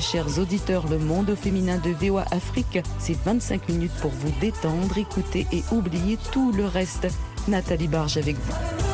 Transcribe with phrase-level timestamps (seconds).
[0.00, 4.98] Chers auditeurs, le monde au féminin de VOA Afrique, c'est 25 minutes pour vous détendre,
[4.98, 7.06] écouter et oublier tout le reste.
[7.48, 8.93] Nathalie Barge avec vous.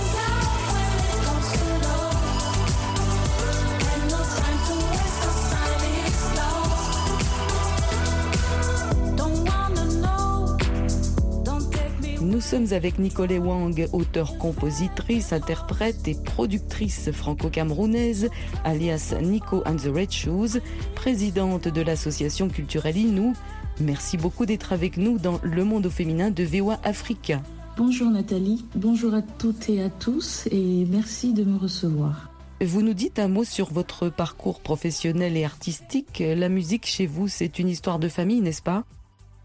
[12.41, 18.31] Nous sommes avec Nicole Wang, auteure-compositrice, interprète et productrice franco-camerounaise,
[18.65, 20.59] alias Nico and the Red Shoes,
[20.95, 23.35] présidente de l'association culturelle Inou.
[23.79, 27.43] Merci beaucoup d'être avec nous dans Le Monde au féminin de VOA Africa.
[27.77, 32.31] Bonjour Nathalie, bonjour à toutes et à tous et merci de me recevoir.
[32.63, 36.23] Vous nous dites un mot sur votre parcours professionnel et artistique.
[36.27, 38.87] La musique chez vous, c'est une histoire de famille, n'est-ce pas?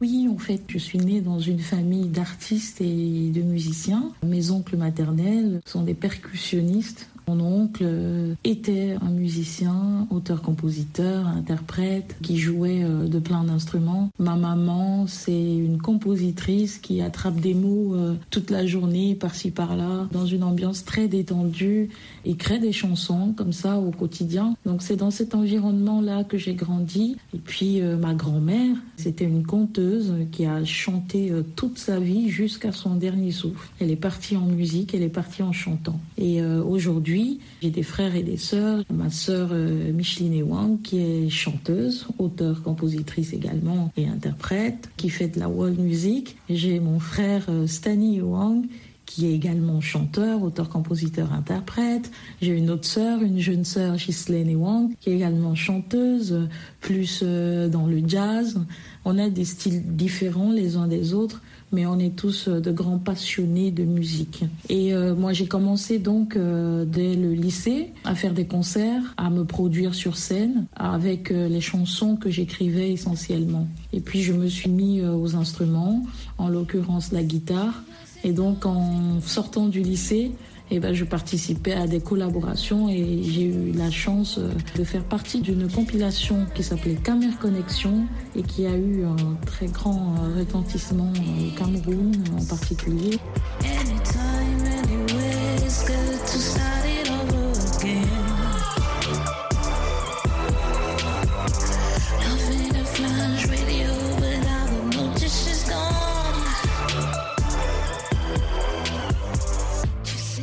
[0.01, 4.11] Oui, en fait, je suis née dans une famille d'artistes et de musiciens.
[4.25, 7.09] Mes oncles maternels sont des percussionnistes.
[7.27, 14.11] Mon oncle euh, était un musicien, auteur-compositeur, interprète, qui jouait euh, de plein d'instruments.
[14.19, 20.07] Ma maman, c'est une compositrice qui attrape des mots euh, toute la journée, par-ci par-là,
[20.11, 21.89] dans une ambiance très détendue
[22.25, 24.55] et crée des chansons comme ça au quotidien.
[24.65, 27.17] Donc c'est dans cet environnement-là que j'ai grandi.
[27.33, 32.95] Et puis ma grand-mère, c'était une conteuse qui a chanté toute sa vie jusqu'à son
[32.95, 33.69] dernier souffle.
[33.79, 35.99] Elle est partie en musique, elle est partie en chantant.
[36.17, 37.14] Et aujourd'hui,
[37.61, 38.83] j'ai des frères et des sœurs.
[38.93, 45.27] Ma sœur euh, Micheline Wang, qui est chanteuse, auteure, compositrice également et interprète, qui fait
[45.27, 46.37] de la world music.
[46.49, 48.65] J'ai mon frère euh, Stani Wang,
[49.05, 52.11] qui est également chanteur, auteur, compositeur, interprète.
[52.41, 56.47] J'ai une autre sœur, une jeune sœur, Ghislaine Wang, qui est également chanteuse, euh,
[56.81, 58.59] plus dans le jazz.
[59.05, 62.71] On a des styles différents les uns des autres, mais on est tous euh, de
[62.71, 64.43] grands passionnés de musique.
[64.69, 69.29] Et euh, moi, j'ai commencé donc euh, dès le lycée à faire des concerts, à
[69.29, 73.67] me produire sur scène avec les chansons que j'écrivais essentiellement.
[73.93, 76.05] Et puis, je me suis mis aux instruments,
[76.37, 77.83] en l'occurrence la guitare.
[78.23, 80.31] Et donc, en sortant du lycée,
[80.71, 85.03] eh ben, je participais à des collaborations et j'ai eu la chance euh, de faire
[85.03, 88.05] partie d'une compilation qui s'appelait Camer Connexion
[88.35, 93.19] et qui a eu un très grand euh, retentissement euh, au Cameroun en particulier.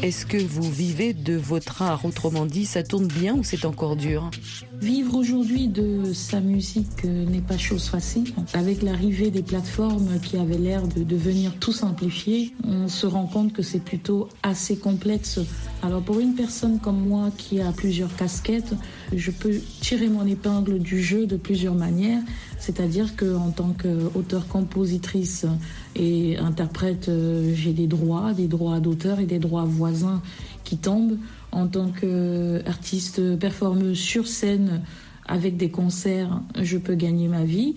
[0.03, 2.05] Est-ce que vous vivez de votre art?
[2.05, 4.33] Autrement dit, ça tourne bien ou c'est encore dur?
[4.81, 8.35] Vivre aujourd'hui de sa musique n'est pas chose facile.
[8.53, 13.53] Avec l'arrivée des plateformes qui avaient l'air de devenir tout simplifiées, on se rend compte
[13.53, 15.39] que c'est plutôt assez complexe.
[15.85, 18.75] Alors pour une personne comme moi qui a plusieurs casquettes,
[19.15, 22.23] je peux tirer mon épingle du jeu de plusieurs manières.
[22.59, 25.47] C'est-à-dire qu'en tant qu'auteur-compositrice
[25.97, 30.23] et interprète, euh, j'ai des droits, des droits d'auteur et des droits voisins
[30.65, 31.19] qui tombent.
[31.51, 34.83] En tant qu'artiste performeuse sur scène
[35.27, 37.75] avec des concerts, je peux gagner ma vie.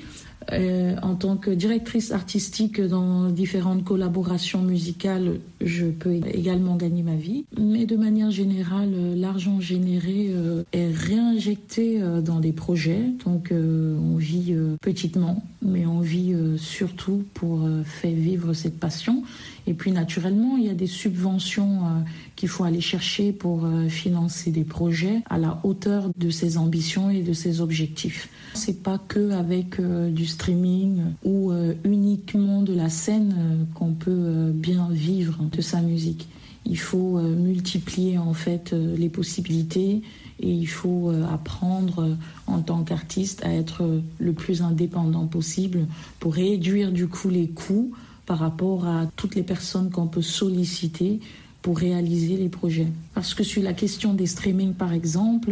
[0.52, 7.16] Euh, en tant que directrice artistique dans différentes collaborations musicales, je peux également gagner ma
[7.16, 7.46] vie.
[7.60, 13.02] Mais de manière générale, euh, l'argent généré euh, est réinjecté dans des projets.
[13.26, 19.24] Donc on vit petitement, mais on vit surtout pour faire vivre cette passion.
[19.68, 22.04] Et puis naturellement, il y a des subventions
[22.36, 27.22] qu'il faut aller chercher pour financer des projets à la hauteur de ses ambitions et
[27.22, 28.30] de ses objectifs.
[28.54, 34.12] C'est pas que avec du streaming ou euh, uniquement de la scène euh, qu'on peut
[34.12, 36.28] euh, bien vivre de sa musique.
[36.66, 40.02] Il faut multiplier en fait les possibilités
[40.40, 42.18] et il faut apprendre
[42.48, 45.86] en tant qu'artiste à être le plus indépendant possible
[46.20, 47.92] pour réduire du coup les coûts
[48.26, 51.20] par rapport à toutes les personnes qu'on peut solliciter
[51.66, 52.86] pour réaliser les projets.
[53.16, 55.52] Parce que sur la question des streamings, par exemple,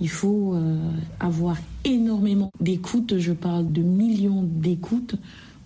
[0.00, 0.78] il faut euh,
[1.20, 5.16] avoir énormément d'écoutes, je parle de millions d'écoutes,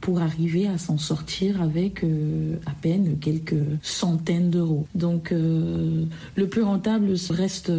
[0.00, 4.88] pour arriver à s'en sortir avec euh, à peine quelques centaines d'euros.
[4.96, 6.05] Donc euh,
[6.35, 7.70] le plus rentable reste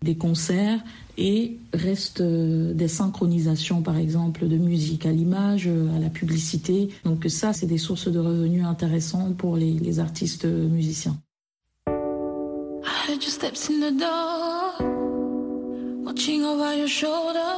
[0.00, 0.78] des concerts
[1.18, 6.90] et reste des synchronisations par exemple de musique à l'image, à la publicité.
[7.04, 11.18] Donc ça c'est des sources de revenus intéressantes pour les, les artistes musiciens.
[13.14, 14.72] Heard your steps in the door,
[16.04, 17.54] watching over your shoulder.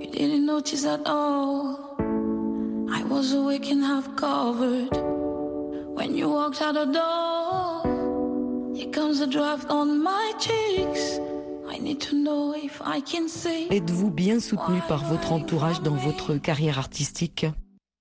[0.00, 1.78] You didn't notice at all.
[2.90, 4.96] I was awake and half covered
[5.94, 8.74] when you walked out the door.
[8.74, 11.20] Here comes a draft on my cheeks.
[11.68, 13.68] I need to know if I can say.
[13.68, 17.44] Êtes-vous bien soutenu par votre entourage dans votre carrière artistique?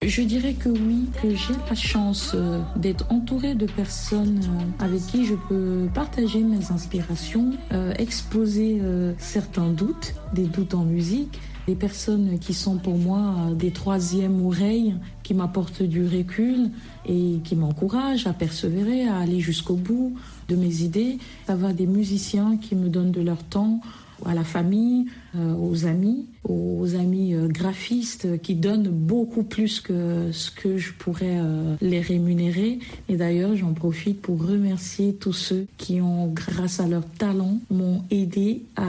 [0.05, 5.03] Je dirais que oui, que j'ai la chance euh, d'être entourée de personnes euh, avec
[5.07, 8.79] qui je peux partager mes inspirations, euh, exposer
[9.17, 14.95] certains doutes, des doutes en musique, des personnes qui sont pour moi des troisièmes oreilles,
[15.23, 16.69] qui m'apportent du recul
[17.07, 20.13] et qui m'encouragent à persévérer, à aller jusqu'au bout
[20.47, 21.17] de mes idées.
[21.47, 23.81] Ça va des musiciens qui me donnent de leur temps,
[24.25, 30.51] à la famille, aux amis, aux amis euh, graphistes qui donnent beaucoup plus que ce
[30.51, 32.79] que je pourrais euh, les rémunérer.
[33.09, 38.03] Et d'ailleurs, j'en profite pour remercier tous ceux qui ont, grâce à leur talent, m'ont
[38.12, 38.85] aidé à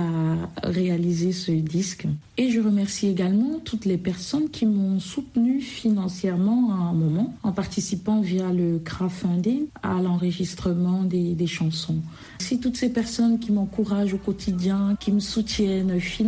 [0.62, 2.06] réaliser ce disque.
[2.36, 7.50] Et je remercie également toutes les personnes qui m'ont soutenu financièrement à un moment en
[7.50, 11.96] participant via le crowdfunding à l'enregistrement des, des chansons.
[12.38, 16.27] Si toutes ces personnes qui m'encouragent au quotidien, qui me soutiennent financièrement,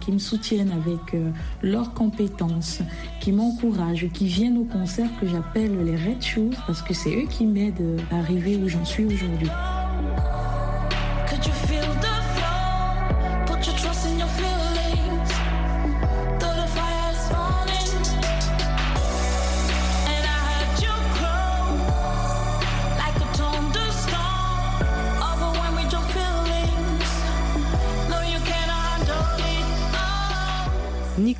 [0.00, 1.30] qui me soutiennent avec euh,
[1.62, 2.80] leurs compétences,
[3.20, 7.26] qui m'encouragent, qui viennent au concert que j'appelle les Red Shoes, parce que c'est eux
[7.28, 9.48] qui m'aident à arriver où j'en suis aujourd'hui.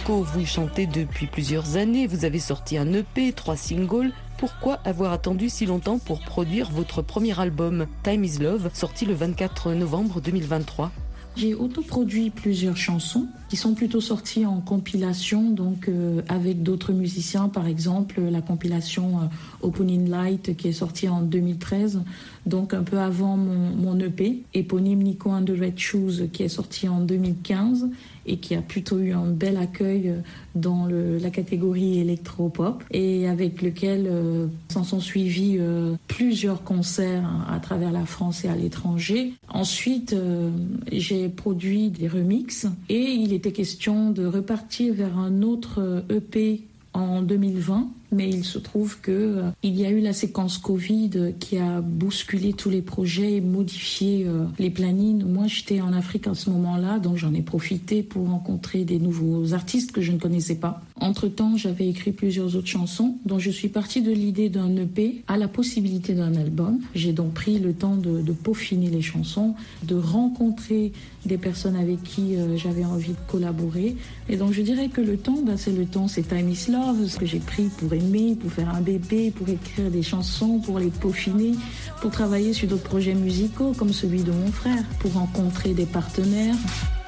[0.07, 4.13] Vous chantez depuis plusieurs années, vous avez sorti un EP, trois singles.
[4.37, 9.15] Pourquoi avoir attendu si longtemps pour produire votre premier album, Time is Love, sorti le
[9.15, 10.93] 24 novembre 2023
[11.37, 17.49] J'ai autoproduit plusieurs chansons qui sont plutôt sorties en compilation, donc euh, avec d'autres musiciens,
[17.49, 19.27] par exemple la compilation euh,
[19.65, 22.03] Opening Light qui est sortie en 2013,
[22.47, 26.89] donc un peu avant mon, EP, éponyme Nico and the Red Shoes qui est sorti
[26.89, 27.89] en 2015
[28.27, 30.15] et qui a plutôt eu un bel accueil
[30.55, 37.59] dans la catégorie électro-pop et avec lequel euh, s'en sont suivis euh, plusieurs concerts à
[37.61, 39.35] travers la France et à l'étranger.
[39.49, 40.51] Ensuite, euh,
[40.91, 46.63] j'ai produit des remixes et il était question de repartir vers un autre EP
[46.93, 51.35] en 2020 mais il se trouve que euh, il y a eu la séquence Covid
[51.39, 55.25] qui a bousculé tous les projets et modifié euh, les plannings.
[55.25, 59.55] Moi, j'étais en Afrique à ce moment-là, donc j'en ai profité pour rencontrer des nouveaux
[59.55, 60.83] artistes que je ne connaissais pas.
[61.01, 65.37] Entre-temps, j'avais écrit plusieurs autres chansons, dont je suis partie de l'idée d'un EP à
[65.37, 66.81] la possibilité d'un album.
[66.95, 70.93] J'ai donc pris le temps de, peaufiner les chansons, de rencontrer
[71.25, 73.97] des personnes avec qui euh, j'avais envie de collaborer.
[74.29, 77.07] Et donc je dirais que le temps, bah, c'est le temps, c'est Time is Love,
[77.09, 78.04] ce que j'ai pris pour aimer,
[78.41, 81.55] pour faire un bébé, pour écrire des chansons, pour les peaufiner,
[82.01, 86.55] pour travailler sur d'autres projets musicaux comme celui de mon frère, pour rencontrer des partenaires.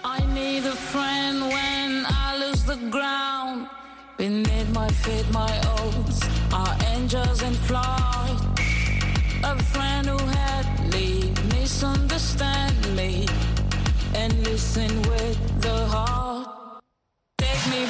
[0.04, 3.66] I need a friend when I lose the ground.
[4.18, 6.20] We need my feet, my oats,
[6.52, 8.40] our angels in flight.
[9.44, 13.26] A friend who had me, misunderstand me,
[14.14, 16.48] and listen with the heart.
[17.38, 17.84] Take me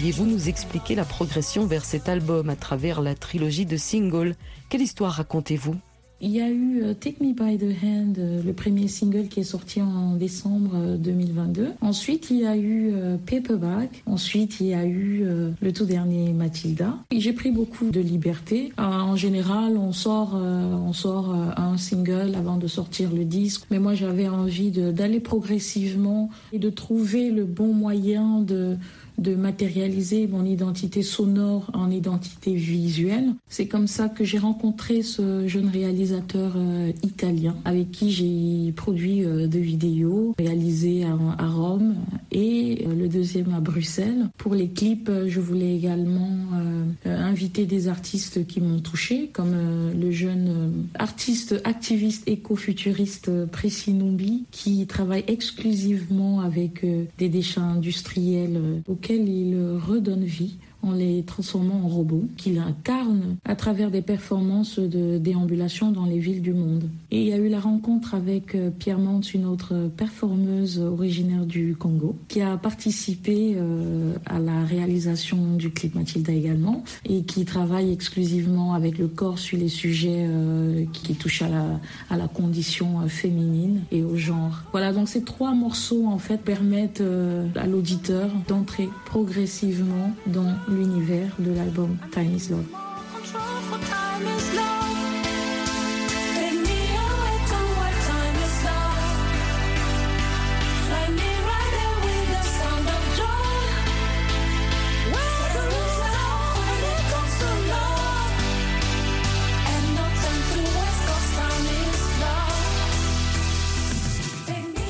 [0.00, 4.34] Pourriez-vous nous expliquer la progression vers cet album à travers la trilogie de singles?
[4.70, 5.74] Quelle histoire racontez-vous?
[6.22, 9.40] Il y a eu euh, Take Me By the Hand, euh, le premier single qui
[9.40, 11.68] est sorti en décembre euh, 2022.
[11.80, 14.02] Ensuite, il y a eu euh, Paperback.
[14.06, 16.94] Ensuite, il y a eu euh, le tout dernier Matilda.
[17.10, 18.72] J'ai pris beaucoup de liberté.
[18.78, 23.24] Euh, en général, on sort, euh, on sort euh, un single avant de sortir le
[23.24, 23.64] disque.
[23.70, 28.76] Mais moi, j'avais envie d'aller progressivement et de trouver le bon moyen de
[29.20, 33.34] de matérialiser mon identité sonore en identité visuelle.
[33.48, 39.24] C'est comme ça que j'ai rencontré ce jeune réalisateur euh, italien avec qui j'ai produit
[39.24, 41.96] euh, deux vidéos réalisées à, Rome
[42.32, 44.28] et euh, le deuxième à Bruxelles.
[44.38, 46.30] Pour les clips, je voulais également
[47.04, 49.54] inviter des artistes qui m'ont touché, comme
[49.98, 56.84] le jeune artiste activiste éco-futuriste Précis Numbi, qui travaille exclusivement avec
[57.18, 63.54] des déchets industriels auxquels il redonne vie en les transformant en robots, qu'il incarne à
[63.54, 66.88] travers des performances de déambulation dans les villes du monde.
[67.10, 71.44] Et il y a eu la rencontre avec euh, Pierre Mantz, une autre performeuse originaire
[71.44, 77.44] du Congo, qui a participé euh, à la réalisation du clip Mathilda également, et qui
[77.44, 82.28] travaille exclusivement avec le corps sur les sujets euh, qui touchent à la, à la
[82.28, 84.62] condition féminine et au genre.
[84.72, 87.02] Voilà, donc ces trois morceaux en fait permettent
[87.56, 92.64] à l'auditeur d'entrer progressivement dans l'univers de l'album Time is Love.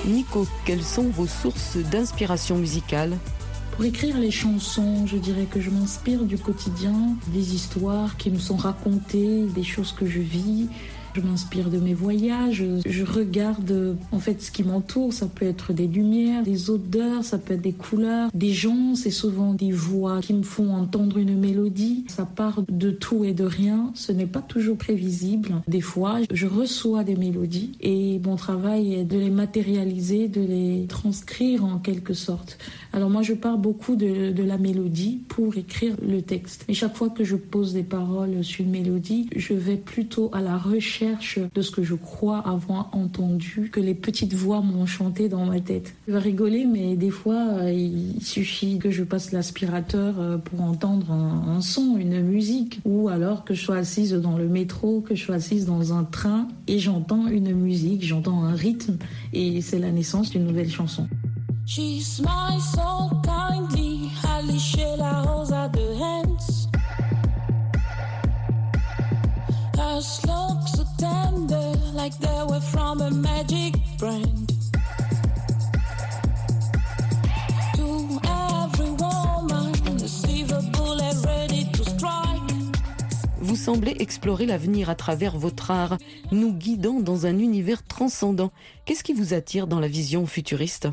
[0.07, 3.17] Nico, quelles sont vos sources d'inspiration musicale?
[3.73, 8.39] Pour écrire les chansons, je dirais que je m'inspire du quotidien, des histoires qui me
[8.39, 10.69] sont racontées, des choses que je vis.
[11.15, 15.73] Je m'inspire de mes voyages, je regarde en fait ce qui m'entoure, ça peut être
[15.73, 20.21] des lumières, des odeurs, ça peut être des couleurs, des gens, c'est souvent des voix
[20.21, 22.05] qui me font entendre une mélodie.
[22.09, 25.63] Ça part de tout et de rien, ce n'est pas toujours prévisible.
[25.67, 30.87] Des fois, je reçois des mélodies et mon travail est de les matérialiser, de les
[30.89, 32.57] transcrire en quelque sorte.
[32.93, 36.65] Alors moi, je pars beaucoup de, de la mélodie pour écrire le texte.
[36.69, 40.41] Et chaque fois que je pose des paroles sur une mélodie, je vais plutôt à
[40.41, 41.00] la recherche
[41.55, 45.61] de ce que je crois avoir entendu, que les petites voix m'ont chanté dans ma
[45.61, 45.95] tête.
[46.07, 50.63] Je vais rigoler, mais des fois, euh, il suffit que je passe l'aspirateur euh, pour
[50.63, 55.15] entendre un, son, une musique, ou alors que je sois assise dans le métro, que
[55.15, 58.97] je sois assise dans un train et j'entends une musique, j'entends un rythme,
[59.33, 61.07] et c'est la naissance d'une nouvelle chanson.
[61.67, 64.11] She smiles so kindly,
[64.99, 65.23] la
[70.01, 70.50] tender,
[83.43, 85.99] Vous semblez explorer l'avenir à travers votre art,
[86.33, 88.51] nous guidant dans un univers transcendant.
[88.87, 90.89] Qu'est-ce qui vous attire dans la vision futuriste?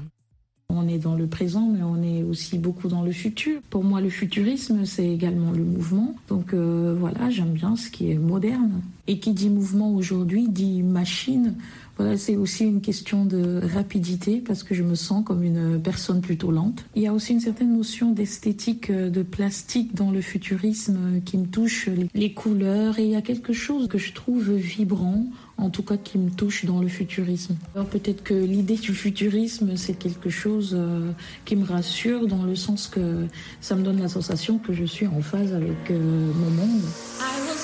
[0.73, 3.61] On est dans le présent, mais on est aussi beaucoup dans le futur.
[3.69, 6.13] Pour moi, le futurisme, c'est également le mouvement.
[6.27, 8.81] Donc euh, voilà, j'aime bien ce qui est moderne.
[9.07, 11.55] Et qui dit mouvement aujourd'hui dit machine.
[11.95, 16.19] Voilà, c'est aussi une question de rapidité parce que je me sens comme une personne
[16.19, 16.83] plutôt lente.
[16.97, 21.19] Il y a aussi une certaine notion d'esthétique euh, de plastique dans le futurisme euh,
[21.21, 24.51] qui me touche les- les couleurs et il y a quelque chose que je trouve
[24.53, 25.25] vibrant
[25.57, 27.55] en tout cas qui me touche dans le futurisme.
[27.75, 31.11] Alors peut-être que l'idée du futurisme, c'est quelque chose euh,
[31.45, 33.25] qui me rassure dans le sens que
[33.61, 36.81] ça me donne la sensation que je suis en phase avec euh, mon monde.
[37.19, 37.57] I was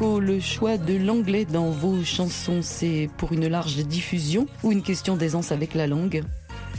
[0.00, 5.16] Le choix de l'anglais dans vos chansons, c'est pour une large diffusion ou une question
[5.16, 6.22] d'aisance avec la langue?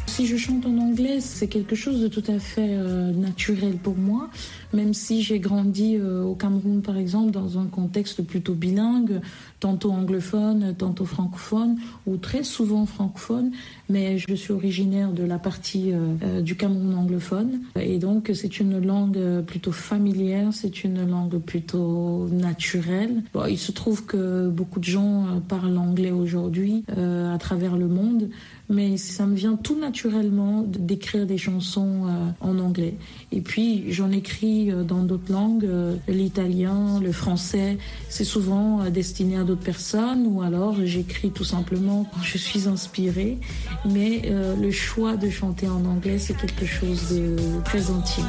[0.07, 3.97] Si je chante en anglais, c'est quelque chose de tout à fait euh, naturel pour
[3.97, 4.29] moi,
[4.73, 9.21] même si j'ai grandi euh, au Cameroun, par exemple, dans un contexte plutôt bilingue,
[9.59, 13.51] tantôt anglophone, tantôt francophone, ou très souvent francophone,
[13.89, 18.59] mais je suis originaire de la partie euh, euh, du Cameroun anglophone, et donc c'est
[18.59, 23.23] une langue plutôt familière, c'est une langue plutôt naturelle.
[23.49, 28.29] Il se trouve que beaucoup de gens parlent anglais aujourd'hui à travers le monde,
[28.69, 32.07] mais ça me vient tout naturellement d'écrire des chansons
[32.41, 32.95] en anglais.
[33.31, 37.77] Et puis j'en écris euh, dans d'autres langues, euh, l'italien, le français.
[38.09, 42.67] C'est souvent euh, destiné à d'autres personnes ou alors j'écris tout simplement quand je suis
[42.67, 43.37] inspirée.
[43.85, 48.25] Mais le choix de chanter en anglais, c'est quelque chose de très intime.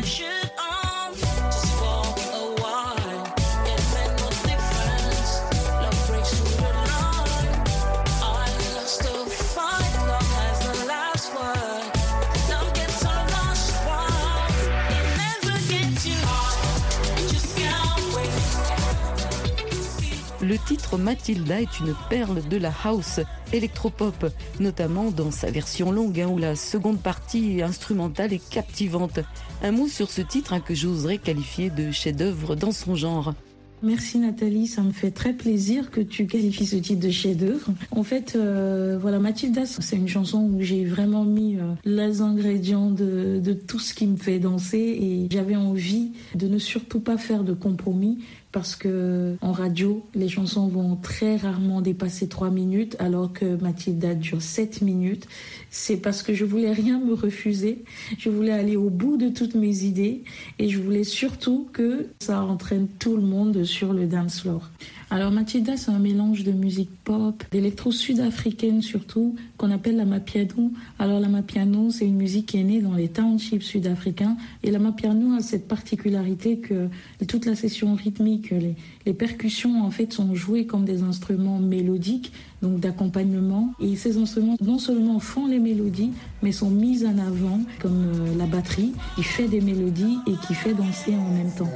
[20.67, 23.21] Titre Matilda est une perle de la house
[23.53, 24.27] électropop,
[24.59, 29.21] notamment dans sa version longue hein, où la seconde partie instrumentale est captivante.
[29.63, 33.35] Un mot sur ce titre hein, que j'oserais qualifier de chef-d'œuvre dans son genre.
[33.83, 37.73] Merci Nathalie, ça me fait très plaisir que tu qualifies ce titre de chef-d'œuvre.
[37.91, 42.91] En fait, euh, voilà, Mathilda, c'est une chanson où j'ai vraiment mis euh, les ingrédients
[42.91, 47.43] de tout ce qui me fait danser et j'avais envie de ne surtout pas faire
[47.43, 48.19] de compromis
[48.53, 54.15] parce que en radio, les chansons vont très rarement dépasser 3 minutes, alors que Mathilda
[54.15, 55.29] dure 7 minutes.
[55.71, 57.85] C'est parce que je voulais rien me refuser.
[58.19, 60.25] Je voulais aller au bout de toutes mes idées
[60.59, 64.69] et je voulais surtout que ça entraîne tout le monde sur le dance floor.
[65.13, 70.71] Alors Matilda, c'est un mélange de musique pop, d'électro sud-africaine surtout, qu'on appelle la mapiano.
[71.01, 74.37] Alors la mapiano, c'est une musique qui est née dans les townships sud-africains.
[74.63, 76.89] Et la mapiano a cette particularité que
[77.27, 78.75] toute la session rythmique, les,
[79.07, 82.33] les percussions en fait sont jouées comme des instruments mélodiques,
[82.63, 83.73] donc d'accompagnement.
[83.81, 88.37] Et ces instruments non seulement font les mélodies, mais sont mis en avant comme euh,
[88.37, 91.71] la batterie, qui fait des mélodies et qui fait danser en même temps.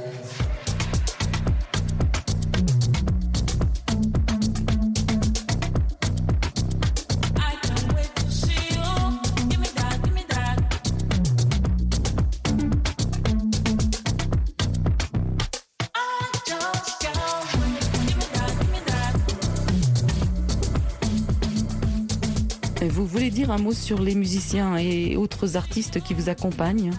[23.51, 26.91] Un mot sur les musiciens et autres artistes qui vous accompagnent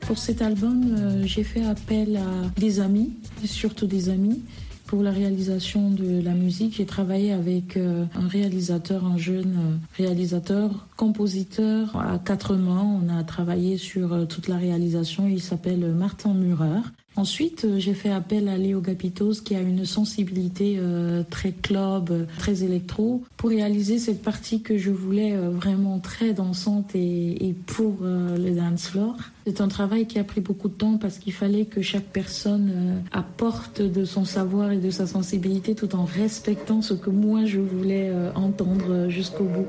[0.00, 3.12] Pour cet album, euh, j'ai fait appel à des amis,
[3.44, 4.42] surtout des amis.
[4.86, 9.76] Pour la réalisation de la musique, j'ai travaillé avec euh, un réalisateur, un jeune euh,
[9.96, 13.00] réalisateur, compositeur à quatre mains.
[13.02, 15.28] On a travaillé sur toute la réalisation.
[15.28, 16.82] Il s'appelle Martin Murer.
[17.14, 22.10] Ensuite, euh, j'ai fait appel à Léo Gapitos qui a une sensibilité euh, très club,
[22.10, 27.98] euh, très électro, pour réaliser cette partie que je voulais vraiment très dansante et, pour
[28.02, 29.16] euh, le dance floor.
[29.46, 33.02] C'est un travail qui a pris beaucoup de temps parce qu'il fallait que chaque personne
[33.12, 37.58] apporte de son savoir et de sa sensibilité tout en respectant ce que moi je
[37.58, 39.66] voulais entendre jusqu'au bout.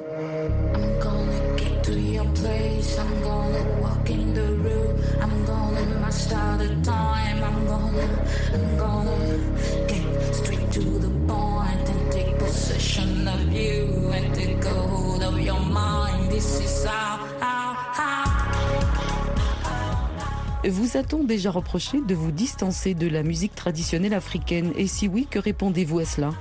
[6.14, 7.23] I'm gonna
[20.66, 24.72] Vous a-t-on déjà reproché de vous distancer de la musique traditionnelle africaine?
[24.78, 26.32] Et si oui, que répondez-vous à cela?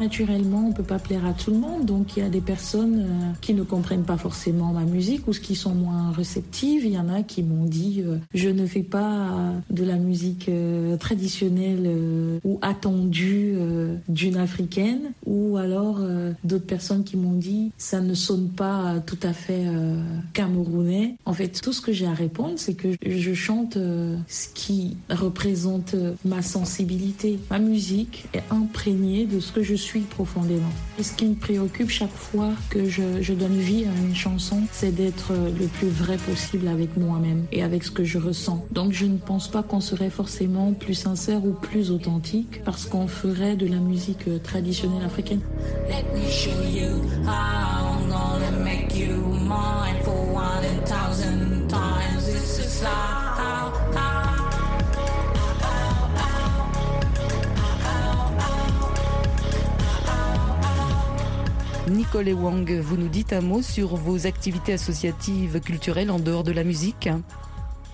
[0.00, 3.00] Naturellement, on peut pas plaire à tout le monde, donc il y a des personnes
[3.00, 6.84] euh, qui ne comprennent pas forcément ma musique ou qui sont moins réceptives.
[6.84, 10.48] Il y en a qui m'ont dit euh, je ne fais pas de la musique
[10.48, 11.88] euh, traditionnelle
[12.44, 13.56] ou attendue
[14.08, 16.00] d'une africaine, ou alors
[16.42, 19.64] d'autres personnes qui m'ont dit ça ne sonne pas tout à fait
[20.32, 21.16] camerounais.
[21.24, 25.94] En fait, tout ce que j'ai à répondre, c'est que je chante ce qui représente
[26.24, 27.38] ma sensibilité.
[27.50, 30.70] Ma musique est imprégnée de ce que je profondément.
[31.00, 35.32] Ce qui me préoccupe chaque fois que je, donne vie à une chanson, c'est d'être
[35.32, 38.64] euh, le plus vrai possible avec moi-même et avec ce que je ressens.
[38.70, 43.08] Donc je ne pense pas qu'on serait forcément plus sincère ou plus authentique parce qu'on
[43.08, 45.40] ferait de la musique euh, traditionnelle africaine.
[45.88, 52.26] Let me show you how I'm gonna make you mine for one and thousand times.
[52.26, 52.84] This is
[61.88, 66.50] Nicole Wang, vous nous dites un mot sur vos activités associatives culturelles en dehors de
[66.50, 67.10] la musique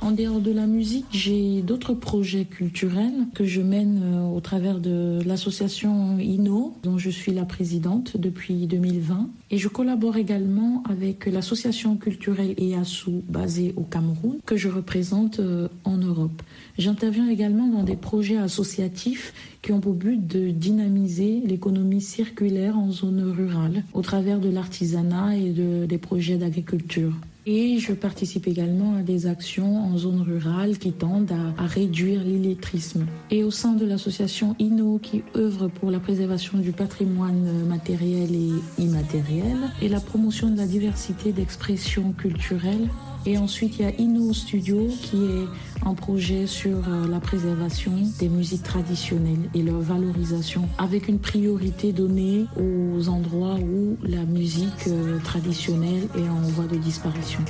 [0.02, 4.80] En dehors de la musique, j'ai d'autres projets culturels que je mène euh, au travers
[4.80, 9.28] de l'association INO, dont je suis la présidente depuis 2020.
[9.50, 15.68] Et je collabore également avec l'association culturelle EASU basée au Cameroun, que je représente euh,
[15.84, 16.42] en Europe.
[16.78, 22.90] J'interviens également dans des projets associatifs qui ont pour but de dynamiser l'économie circulaire en
[22.90, 27.12] zone rurale au travers de l'artisanat et de, des projets d'agriculture.
[27.46, 33.06] Et je participe également à des actions en zone rurale qui tendent à, réduire l'illettrisme.
[33.30, 38.82] Et au sein de l'association INO qui œuvre pour la préservation du patrimoine matériel et
[38.82, 42.88] immatériel et la promotion de la diversité d'expression culturelle.
[43.26, 47.92] Et ensuite, il y a INO Studio qui est un projet sur euh, la préservation
[48.18, 54.86] des musiques traditionnelles et leur valorisation avec une priorité donnée aux endroits où la musique
[54.88, 57.40] euh, traditionnelle est en voie de disparition.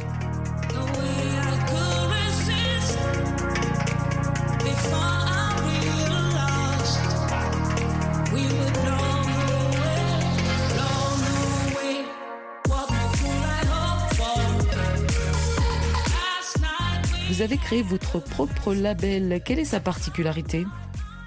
[17.41, 19.41] Vous avez créé votre propre label.
[19.43, 20.67] Quelle est sa particularité?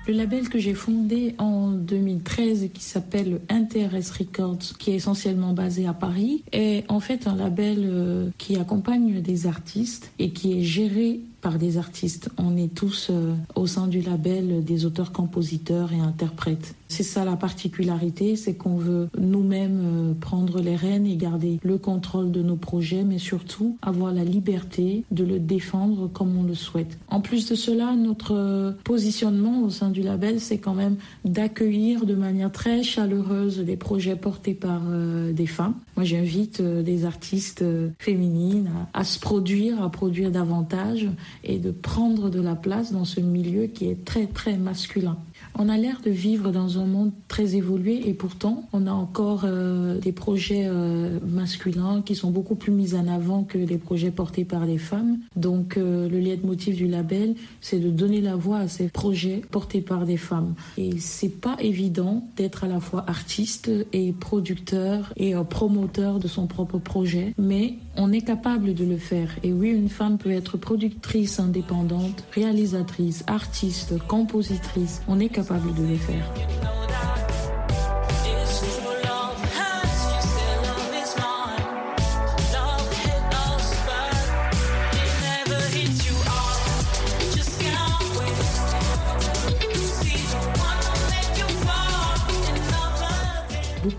[0.07, 5.87] Le label que j'ai fondé en 2013 qui s'appelle Interes Records, qui est essentiellement basé
[5.87, 10.61] à Paris, est en fait un label euh, qui accompagne des artistes et qui est
[10.61, 12.29] géré par des artistes.
[12.37, 16.75] On est tous euh, au sein du label des auteurs, compositeurs et interprètes.
[16.87, 21.77] C'est ça la particularité, c'est qu'on veut nous-mêmes euh, prendre les rênes et garder le
[21.77, 26.53] contrôle de nos projets, mais surtout avoir la liberté de le défendre comme on le
[26.53, 26.97] souhaite.
[27.07, 32.15] En plus de cela, notre positionnement au sein du label, c'est quand même d'accueillir de
[32.15, 35.75] manière très chaleureuse des projets portés par euh, des femmes.
[35.95, 37.63] Moi, j'invite des artistes
[37.99, 41.07] féminines à se produire, à produire davantage
[41.43, 45.17] et de prendre de la place dans ce milieu qui est très très masculin.
[45.57, 49.43] On a l'air de vivre dans un monde très évolué et pourtant on a encore
[49.45, 54.09] euh, des projets euh, masculins qui sont beaucoup plus mis en avant que les projets
[54.09, 55.19] portés par les femmes.
[55.35, 59.81] Donc euh, le leitmotiv du label, c'est de donner la voix à ces projets portés
[59.81, 60.55] par des femmes.
[60.77, 66.47] Et c'est pas évident d'être à la fois artiste et producteur et promoteur de son
[66.47, 69.35] propre projet, mais on est capable de le faire.
[69.43, 75.01] Et oui, une femme peut être productrice indépendante, réalisatrice, artiste, compositrice.
[75.07, 76.72] On est de le faire.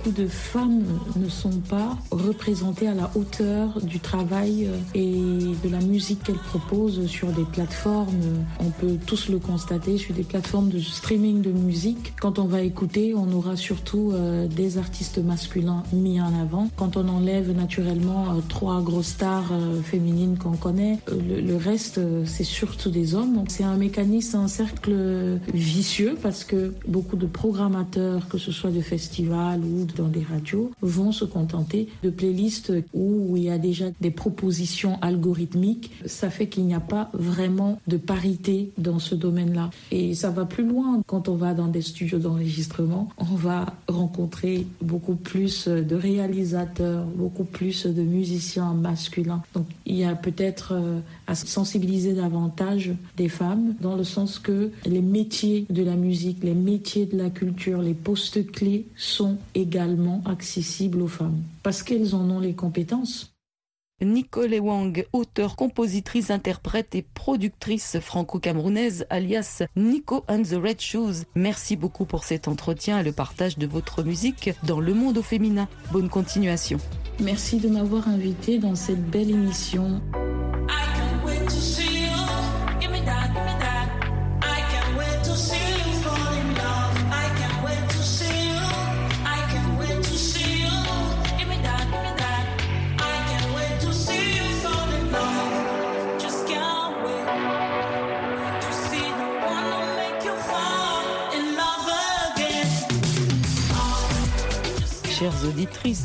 [0.04, 0.84] Beaucoup de femmes
[1.16, 5.12] ne sont pas représentées à la hauteur du travail euh, et
[5.66, 8.44] de la musique qu'elles proposent sur des plateformes.
[8.60, 12.14] On peut tous le constater sur des plateformes de streaming de musique.
[12.20, 16.68] Quand on va écouter, on aura surtout euh, des artistes masculins mis en avant.
[16.76, 19.52] Quand on enlève naturellement euh, trois grosses stars
[19.84, 23.44] féminines qu'on connaît, le, reste, c'est surtout des hommes.
[23.48, 24.94] C'est un mécanisme, un cercle
[25.52, 30.70] vicieux parce que beaucoup de programmateurs, que ce soit de festivals ou dans des radios
[30.82, 35.90] vont se contenter de playlists où il y a déjà des propositions algorithmiques.
[36.06, 39.70] Ça fait qu'il n'y a pas vraiment de parité dans ce domaine-là.
[39.90, 41.02] Et ça va plus loin.
[41.06, 47.44] Quand on va dans des studios d'enregistrement, on va rencontrer beaucoup plus de réalisateurs, beaucoup
[47.44, 49.42] plus de musiciens masculins.
[49.54, 54.70] Donc il y a peut-être euh, à sensibiliser davantage des femmes dans le sens que
[54.86, 59.83] les métiers de la musique, les métiers de la culture, les postes clés sont également
[60.26, 63.34] accessibles aux femmes parce qu'elles en ont les compétences.
[64.02, 71.24] Nicole Wang, auteure, compositrice, interprète et productrice franco-camerounaise, alias Nico and the Red Shoes.
[71.34, 75.22] Merci beaucoup pour cet entretien et le partage de votre musique dans le monde au
[75.22, 75.68] féminin.
[75.92, 76.78] Bonne continuation.
[77.20, 80.00] Merci de m'avoir invité dans cette belle émission.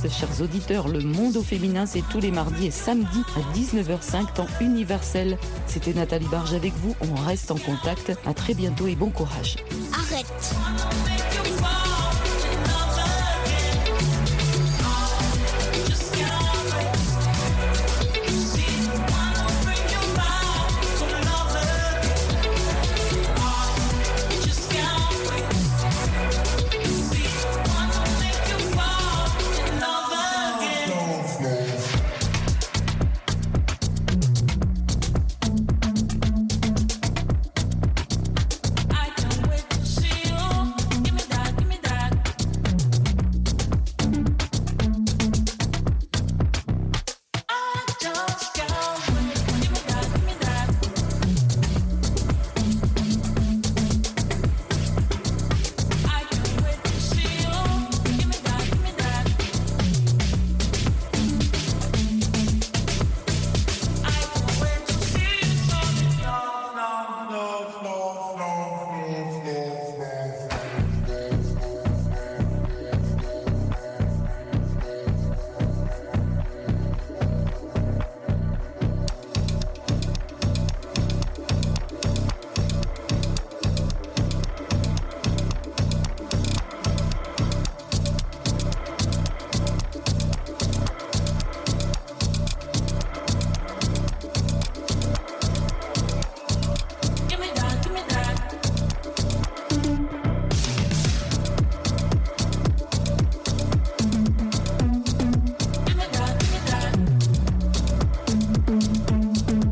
[0.10, 4.48] Chers auditeurs, le monde au féminin, c'est tous les mardis et samedis à 19h05, temps
[4.62, 5.38] universel.
[5.68, 6.96] C'était Nathalie Barge avec vous.
[7.02, 8.12] On reste en contact.
[8.26, 9.58] À très bientôt et bon courage.